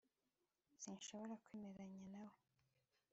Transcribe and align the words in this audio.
sinshobora 0.81 1.33
kwemeranya 1.43 1.99
nawe 2.11 2.39